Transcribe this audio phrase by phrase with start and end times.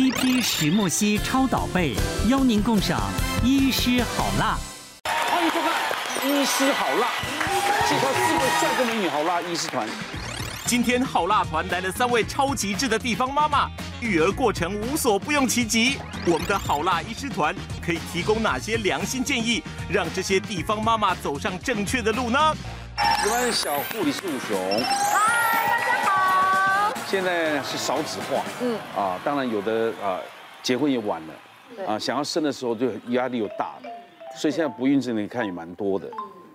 [0.00, 1.94] TP 石墨烯超导被，
[2.26, 3.02] 邀您共赏
[3.44, 4.56] 医师好辣。
[5.04, 5.70] 欢迎收看
[6.26, 7.08] 《医师好辣》，
[7.86, 9.86] 介绍四位帅哥美女好辣医师团。
[10.64, 13.68] 今天好辣团来了三位超极致的地方妈妈，
[14.00, 15.98] 育儿过程无所不用其极。
[16.24, 17.54] 我们的好辣医师团
[17.84, 22.38] 可以提供哪些良心建议，让这些地方妈妈走上正确的路呢？
[22.96, 25.59] 我们小护理是武雄，嗨，大家好。
[27.10, 28.78] 现在是少子化，嗯。
[28.96, 30.20] 啊，当然有的啊，
[30.62, 31.34] 结婚也晚了，
[31.84, 33.90] 啊，想要生的时候就压力又大了，
[34.36, 36.08] 所以现在不孕症你看也蛮多的，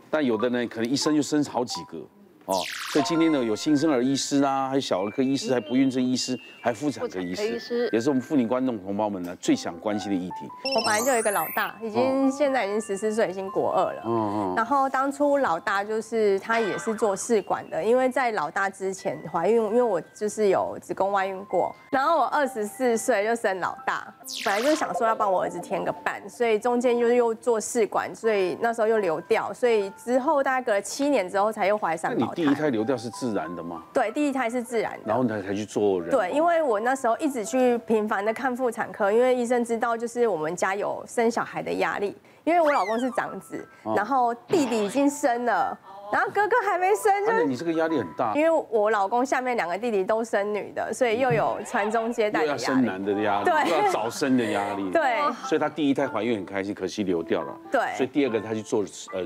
[0.10, 1.98] 但有的呢可能一生就生好几个。
[2.46, 10.48] 哦，所以今天呢，有新生儿医师啊，还有小儿科医师，还有不孕症医师，还有妇产科医师，也是我们妇女观众同胞们呢最想关心的议题。
[10.76, 14.04] 我本来就有一个老大，已经现在已经十四岁，已经国二了。
[14.06, 14.54] 嗯嗯。
[14.56, 21.76] 然后当初老大就是他也是做试管的，因为在老大之前怀孕，因为我就是有子宫外孕过。
[21.90, 24.06] 然后我二十四岁就生老大，
[24.44, 32.46] 本来就是想说要帮我儿子添个伴，所以中间就是又做试管，所以那时候又流掉，所以之后大概隔了七年之后才又怀三胞。
[32.46, 33.84] 第一胎流掉是自然的吗？
[33.94, 35.00] 对，第一胎是自然的。
[35.06, 36.10] 然后才才去做人。
[36.12, 45.78] 对，因为我那时候一直去频繁的看妇产科，因为医生知道就是我们家有生小孩的压力，因为我老公是长子，然后弟弟已经生了。
[46.12, 48.34] 然后哥哥还没生，就你这个压力很大。
[48.36, 52.62] 因为我老公下面两个弟弟都生女的，所以又有传宗接代的压力。
[52.62, 54.90] 又要生男的压力，又要早生的压力。
[54.94, 55.20] 对。
[55.46, 57.54] 所以他第一胎怀孕很开心，可惜流掉了。
[57.72, 57.82] 对。
[57.98, 58.84] 所以第二个他去做
[59.14, 59.26] 呃。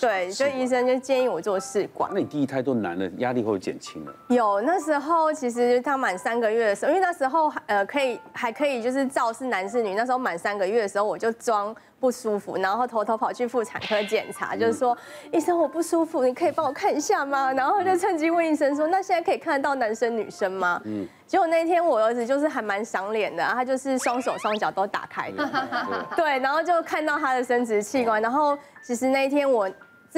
[0.00, 2.10] 对，所以医生就建议我做试管。
[2.12, 4.12] 那你第一胎都男的，压力会减轻了？
[4.28, 11.74] 有，那时候其实他满三个月的时候，因为那时候呃可以还可以就是照是男是女，那时候满三个月的时候我就装。
[11.98, 14.96] 不舒服，然后偷偷跑去妇产科检查，就是说，
[15.32, 17.52] 医生我不舒服，你可以帮我看一下吗？
[17.52, 20.80] 然后就趁机问医生说，那现在可以看得到男生女生吗？
[20.84, 25.48] 嗯，结果那天我儿子就是还蛮赏脸的，他就是双手双脚都打开的，
[26.16, 29.70] 对，然后就看到他的生殖器官，然后其实那一天我。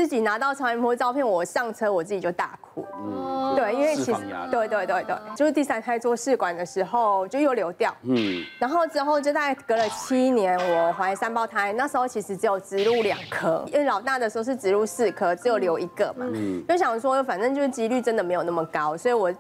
[0.07, 2.87] 自己拿到超音波照片，我上车我自己就大哭。
[2.97, 7.93] 嗯，对，因为其实对对对对，就是第三胎做试管的时候就又流掉。
[8.03, 16.25] 嗯，然后之后就大概隔了七年，我怀三胞胎，那时候其实只有植入两颗，因为老大的时候是植入四颗，只有留一个嘛。
[16.33, 19.35] 嗯，就想说反正就是几率真的没有那么高，所以我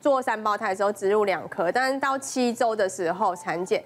[0.00, 3.82] 做三胞胎的时候植入两颗，但是到七周的时候产检，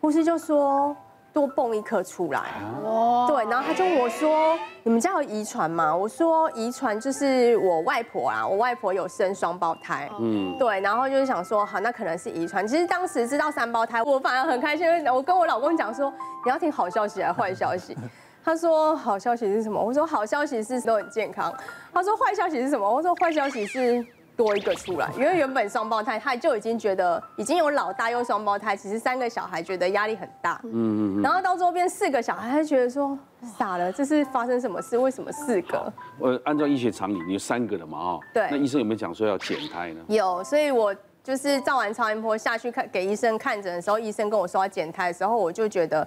[0.00, 0.96] 护士就说。
[1.36, 2.40] 多蹦一颗出来，
[2.82, 3.26] 哇！
[3.26, 12.66] 对，然后他就问我说：“你们家有遗传吗？”我说：“遗传就是我外婆啊，我外婆有生双胞胎。”嗯，对，然后就是想说，好，那可能是遗传。
[12.66, 16.10] 其实当时知道三胞胎，我反而很开心，我跟我老公讲说
[16.42, 17.94] ：“你要听好消息还是坏消息？”
[18.42, 21.52] 他说：“好消息是什么？”我说：“好消息是都很健康。”
[21.92, 24.02] 他说：“坏消息是什么？”我说：“坏消息是。”
[24.36, 30.60] 多一个出来，因为原本双胞胎他就已经觉得已经有老大又双胞胎，其实三个小孩觉得压力很大。
[30.64, 31.22] 嗯嗯嗯。
[31.22, 33.18] 然后到最后变四个小孩，他觉得说
[33.58, 34.98] 傻了，这是发生什么事？
[34.98, 35.90] 为什么四个？
[36.18, 37.98] 我按照医学常理，你有三个了嘛？
[37.98, 38.20] 哦。
[38.34, 38.46] 对。
[38.50, 40.04] 那医生有没有讲说要减胎呢？
[40.08, 46.06] 有，所以我就是照完超音波下去看给医生看诊的时候，医生跟我说要减胎的时候，我就觉得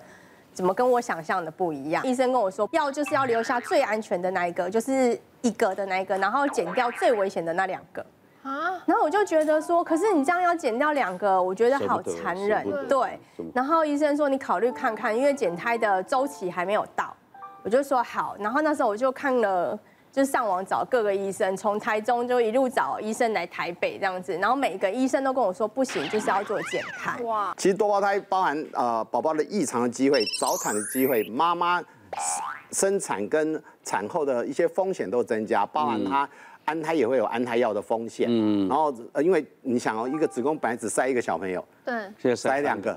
[0.53, 2.06] 怎么跟我想象的不一样。
[2.06, 8.06] 医生跟我说，要就是要留下最安全的那一个，就是一个的那一个，然后减掉最危险的那两个。
[8.44, 12.66] 啊，然后我就觉得说，可是你这样要减掉两个，我觉得好残忍。
[12.88, 13.19] 对，
[13.53, 17.16] 然后医生说你考虑看看，因为减胎的周期还没有到。
[17.61, 19.78] 我就说好，然后那时候我就看了，
[20.13, 27.22] 就上网找各个医生，从台中就一路找医生来台北这样子，然后每个医生都跟我说不行，就是要做减胎。
[27.23, 31.83] 哇，其实多胞胎包含呃宝宝的异常的机会、早产的机会、妈妈
[32.72, 36.28] 生产跟产后的一些风险都增加，包含他。
[36.69, 42.96] 安胎也会有安胎药的风险，嗯，然后呃，因为你想哦，一个子宫本来只塞一个小朋友，对，现在塞两个，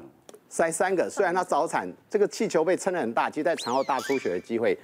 [0.50, 4.78] 塞三个，虽然他早产，这个气球被撑得很大，其实在产后大出血的机会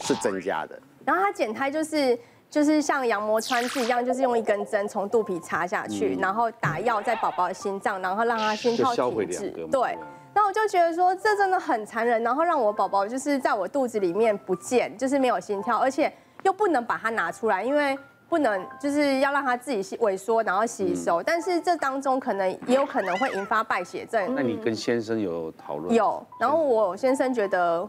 [0.00, 0.80] 是增加的。
[1.04, 2.18] 然后他减胎就是
[2.48, 9.50] 就是像羊膜穿刺一样，就是用一根针从肚皮插下去，然后打药在宝宝的心脏，然后让他心跳停止。
[9.70, 9.98] 对，
[10.34, 16.10] 那我就觉得说这真的很残忍，然后让我宝宝就是在我肚子里面不见，就是没有心跳，而且
[16.44, 17.98] 又不能把它拿出来，因为。
[18.30, 21.20] 不能，就是要让他自己萎缩，然后吸收。
[21.20, 24.34] 嗯、但是这当中可能也有可能会引发败血症。
[24.34, 25.92] 那你跟先生有讨论？
[25.92, 26.24] 有。
[26.38, 27.86] 然后我先生觉得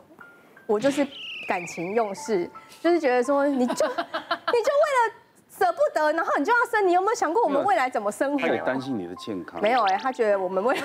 [0.66, 1.08] 我就是
[1.48, 2.50] 感情用事，
[2.82, 5.21] 就是觉得说你就你就为了。
[5.62, 8.40] 舍不得，然后你就要生，你有没有想过我们未来怎么生活？
[8.40, 9.62] 他也担心你的健康。
[9.62, 10.81] 没有哎，他觉得我们未来。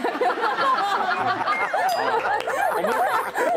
[2.77, 2.93] 我们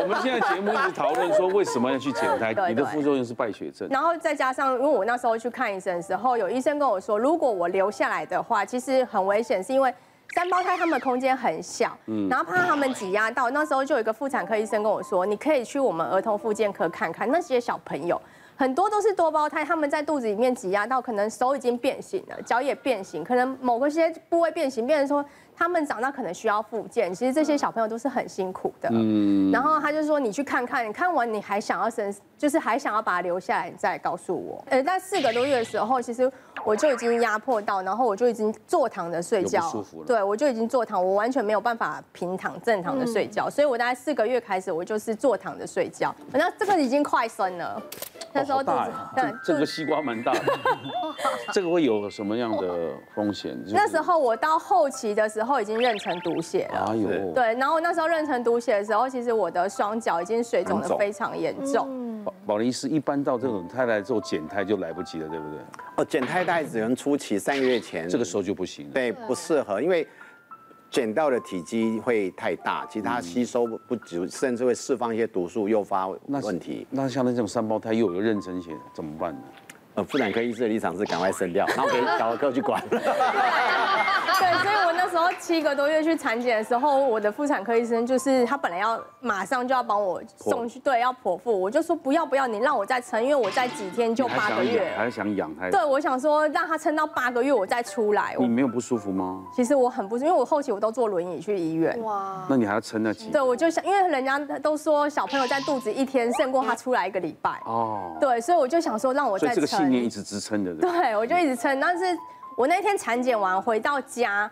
[0.00, 3.86] 我们现在节目一直讨论说为什么要去减胎，你的副作用是败血症。
[3.90, 9.94] 然后再加上，因为我那时候去看医生的时候，有医生跟我说，如果我留下来的话，其实很危险，是因为
[10.34, 18.18] 三胞胎他们空间很小，嗯，然后怕他们挤压到，那时候就有一个妇产科医生跟我说，你可以去我们儿童复健科看看那些小朋友。
[18.60, 25.24] 很多都是多胞胎，他们在肚子里面挤压到，可能手已经变形了，脚也变形，可能某个些部位变形，变成说
[25.56, 27.10] 他们长大可能需要复健。
[27.14, 28.90] 其实这些小朋友都是很辛苦的。
[28.92, 29.50] 嗯。
[29.50, 36.30] 然后他就说：“你去看看，你看完你还想要生，就是还想要把它留下来，你再告诉我。”呃，在四个多月的时候，其实
[36.62, 40.06] 我就已经压迫到，然后我就已经坐躺着睡觉，不舒服了。
[40.06, 46.14] 对，我就已经坐躺，我完全没有办法平躺正躺的睡觉，所以我大概四个月开始，我就是坐躺着睡觉。
[46.30, 47.82] 那这个已经快生了。
[48.32, 50.40] 那时候肚子，对，这个西瓜蛮大的，
[51.52, 53.58] 这个会有什么样的风险？
[53.68, 62.24] 那时候我到后期的时候已经妊娠毒血了，哎呦，对，然后那时候妊娠毒血的时候，其实我的双脚已经水肿的非常严重。
[62.24, 65.58] 保保林医师一般到这种胎来之后减胎就来不及了，对不对？
[65.96, 70.06] 哦，减胎大概只能初期三个月前，这个时候就不行了，对，不适合，因为。
[70.90, 76.86] 减到的体积会太大，其实它吸收不足，甚至会释放一些毒素，诱发问题。
[76.90, 79.42] 那像那种三胞胎又有妊娠险，怎么办呢？
[79.94, 82.82] 呃，妇产科医师的立场是赶快生掉，然后给小儿科去管。
[82.90, 82.98] 对，
[84.62, 95.70] 所以我那时候七个多月去产检的时候，我的妇产科医生就是他本来要马上就要帮我送去，对，要剖腹，我就说不要不要，你让我再撑，因为我在几天就八个月，还是想养还？
[95.70, 98.34] 对，我想说让他撑到八个月我再出来。
[98.38, 99.42] 你没有不舒服吗？
[99.54, 102.00] 其实我很不舒服，因为我后期我都坐轮椅去医院。
[102.02, 103.28] 哇，那你还要撑那几？
[103.30, 107.60] 对，我就想，因为人家都说小朋友在肚子一天胜过他出来一个礼拜。
[107.66, 109.79] 哦，对，所以我就想说让我再撑。
[109.80, 110.74] 这个信念一直支撑着。
[110.74, 112.16] 对，我就一直撑，但是
[112.56, 114.50] 我那天产检完回到家。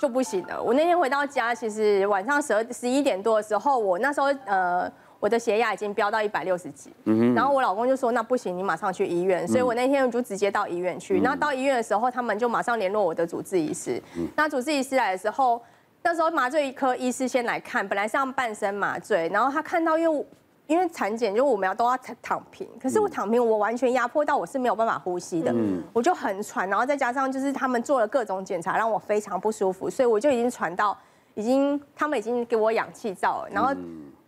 [0.00, 0.62] 就不行了。
[0.62, 6.90] 我那天回到家，其实晚上十二十一点多的时候，我那时候呃，我的血压已经飙到一百六十几。
[7.04, 7.34] 嗯哼。
[7.34, 11.20] 然后我老公就说：“那不行，你马上去医院。”所以我那天我就直接到医院去。
[11.20, 14.02] 那到医院的时候，他们就马上联络我的主治医师。
[14.34, 15.60] 那主治医师来的时候，
[16.02, 20.26] 那时候麻醉科医师先来看，本来是要半身麻醉，然后他看到因为。
[20.70, 25.52] 因为产检就我们要都要躺平，可是我躺平，我完全压迫到我是没有办法呼吸的，
[25.92, 30.96] 我就很喘，然后再加上就是他们做了各种检查，让我非常不舒服，所以我就已经喘到，
[31.34, 33.74] 已经他们已经给我氧气罩了，然后。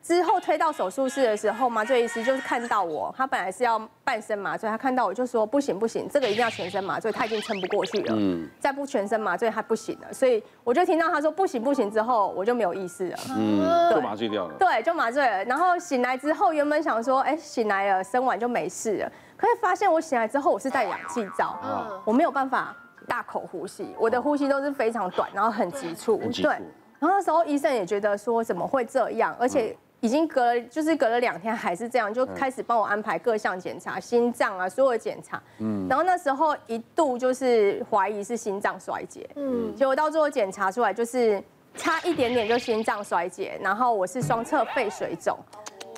[0.03, 22.75] 之后推到手术室的时候，麻醉医师就是看到我，他本来是要半身麻醉，他看到我就说不行不行，这个一定要全身麻醉，他已经撑不过去了，嗯，再不全身麻醉他不行了，所以我就听到他说不行不行之后，我就没有意识了，嗯，就麻醉掉了，对，就麻醉了，然后醒来之后，原本想说，哎，醒来了，生完就没事了，可是发现我醒来之后，我是戴氧气罩，嗯，我没有办法
[23.07, 26.51] 大口呼吸，我的呼吸都是非常短，然后很急促，对，
[26.99, 29.77] 然后那时候医生也觉得说怎么会这样，而且。
[30.03, 35.41] 已经隔了，就是隔了两天还是这样，就开始帮我安排各项检查，心脏啊，所有的检查。
[35.59, 35.87] 嗯。
[35.89, 39.31] 然后那时候一度就是怀疑是心脏衰竭。
[39.37, 39.73] 嗯。
[39.77, 41.41] 结果到最后检查出来就是
[41.77, 45.39] 差一点点就心脏衰竭，然后我是双侧肺水肿。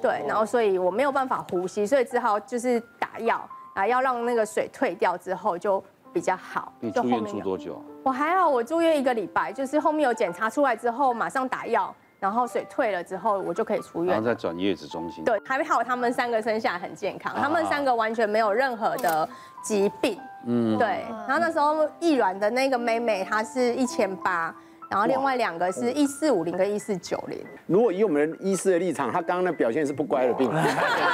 [0.03, 0.23] 对。
[0.29, 6.71] 然后所以我没有办法呼吸，所以只好就是打药啊，要让那个水退掉之后就比较好。
[6.79, 7.83] 你住院住多久？
[8.03, 11.95] 我还好，我住院一个礼拜，就是后面有检查出来之后马上打药。
[12.25, 14.15] 然后水退了之后，我就可以出院。
[14.15, 15.23] 然后再转月子中心。
[15.25, 19.29] 对，还好他们三个生下来很健康，他们三个完全没有任何的
[19.63, 20.19] 疾病。
[20.47, 21.05] 嗯，对。
[21.29, 24.55] 然后那时候易软的那个妹妹，她是一千八，
[24.91, 27.39] 然后另外两个是一四五零跟一四九零。
[27.67, 30.65] 如果以我们医师的立场，他刚刚的表现是不乖的病人。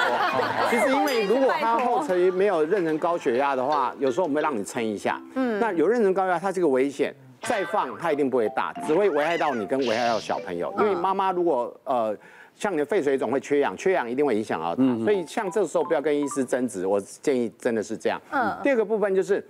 [0.71, 5.21] 其实因为如果他 后期没有妊娠高血压的话，有时候我们会让你撑一下。
[5.35, 5.59] 嗯。
[5.59, 7.13] 那有妊娠高血压，它这个危险。
[7.43, 10.73] 再放它一定不会大，只会危害到你跟危害到小朋友。
[10.79, 12.17] 因为妈妈如果呃
[12.55, 14.83] 像你的肺水肿会缺氧，缺氧一定会影响到他。
[15.03, 18.21] 所以像这个时候不要跟医师争执，我建议真的是这样。
[18.31, 18.55] 嗯。
[18.63, 19.43] 第二个部分就是，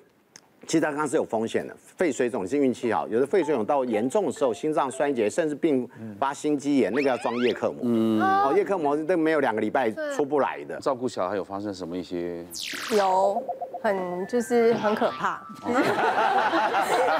[0.67, 7.81] 其实他刚刚是有风险的，肺水肿你是运气好，有的肺水肿到严重的时候，心脏衰竭甚至并发心肌炎，那个要装叶克膜。
[7.83, 8.21] 嗯。
[8.23, 10.79] 哦，叶克膜都没有两个礼拜出不来的。
[10.79, 12.45] 照顾小孩有发生什么一些？
[12.97, 13.43] 有。
[13.83, 15.41] 很就是很可怕，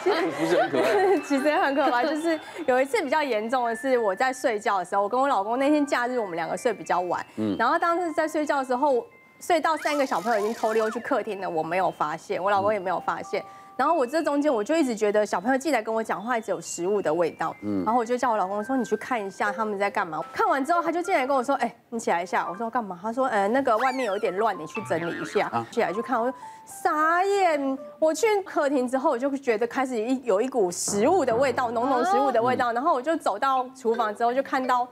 [0.03, 0.87] 其实不是很可怕，
[1.25, 2.03] 其实很可怕。
[2.05, 9.07] 就是有一次比较严重的是，我在睡觉的时候，我跟我老公那天假日，我们两个睡比较晚，嗯，然后当时在睡觉的时候，
[9.41, 13.43] 睡到三个小朋友已经偷溜去客厅了，我没有发现，我老公也没有发现。
[13.81, 17.57] 然后我这中间我就一直觉得小朋友进来跟我讲话，一直有食物的味道。
[17.63, 32.75] 嗯，然后我就叫我老公说：“你去看一下他们在干嘛。”看完之后，他就进来跟我说：“哎，你起来一下。”我说：“干嘛？”他说：“呃，那个外面有一点乱，你去整理一下。”起来去看，我说：“傻眼！”我去客厅之后，我就觉得开始一有一股食物的味道，浓浓食物的味道。
[32.75, 34.87] 然后我就走到厨房之后，就看到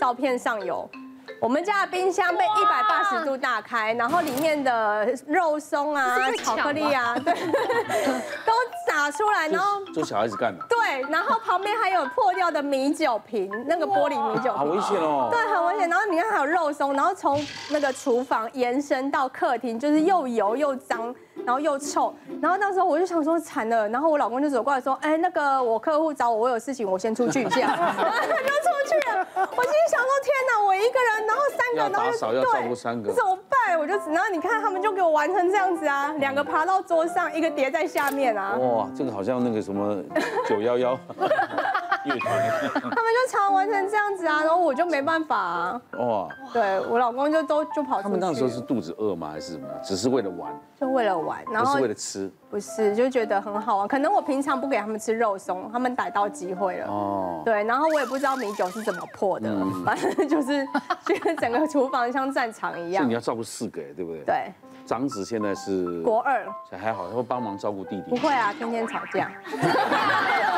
[0.00, 0.88] 照片上有。
[1.40, 7.34] 我们家的冰箱被一百八十度打开，然后里面的肉松啊、巧克力啊，对，
[8.44, 8.52] 都
[8.86, 10.64] 洒出来，然后做小孩子干的。
[10.68, 15.28] 对，对，然后旁边还有破掉的米酒瓶，那个玻璃米酒瓶，好危险哦。
[15.30, 15.88] 对，很危险。
[15.88, 21.14] 然后你看还有肉松，然后从那个厨房延伸到客厅，就是又油又脏。
[21.46, 29.26] 然后又臭，然后那时候我就想说惨了，然后我老公就走过来说，哎，那个我客户找我，我有事情，我先出去一下，然后他就出去了。
[29.34, 33.78] 我心里想说，天哪，我一个人，然后三个，然后要照顾三个，怎么办？
[33.78, 38.56] 我就然后你看他们就给我玩成这样子啊，两个爬到桌上，一个叠在下面啊。
[38.56, 40.02] 哇，这个好像那个什么
[40.48, 40.98] 九幺幺
[42.04, 45.80] 乐团，他们就常玩成这样子啊， 然后我就没办法啊。
[45.98, 48.02] 哇，对我老公就都就跑出去。
[48.04, 49.30] 他们那时候是肚子饿吗？
[49.32, 49.66] 还是什么？
[49.82, 50.52] 只是为了玩？
[50.80, 53.86] 就为了玩，然后不是为了吃，不是就觉得很好玩。
[53.86, 56.86] 可能我平常不给他们吃肉松，他们逮到机会了。
[56.86, 59.50] 哦，对，然后我也不知道米酒是怎么破的，
[59.84, 60.66] 反正就是
[61.04, 63.06] 觉得整个厨房像战场一样。
[63.06, 64.24] 你要照顾四个，对不对？
[64.24, 64.52] 对。
[64.86, 68.10] 长子现在是国二，还好，他会帮忙照顾弟弟。
[68.10, 69.30] 不会啊，天天吵架。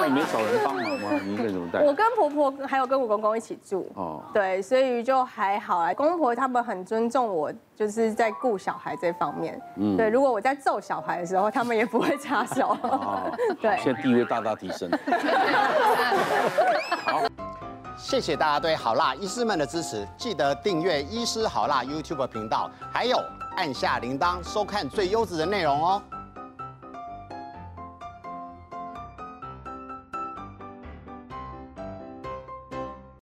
[0.00, 1.10] 那你没找人帮忙吗？
[1.22, 1.80] 你一个人怎么带？
[1.80, 3.88] 我跟婆婆还有跟我公公一起住。
[3.94, 4.20] 哦。
[4.34, 5.94] 对，所以就还好啊。
[5.94, 9.60] 公婆他们很尊重我，就是在顾小孩这方面。
[9.76, 9.96] 嗯。
[9.96, 12.76] 对，如果我在揍小孩的时候，他们也不会插手。
[13.60, 13.78] 对。
[13.78, 14.90] 现在地位大大提升。
[17.06, 17.22] 好。
[17.94, 23.16] 谢谢大家对好辣医师们的支持，记得订阅医师好辣 YouTube 频道，还有
[23.54, 26.02] 按下铃铛收看最优质的内容哦。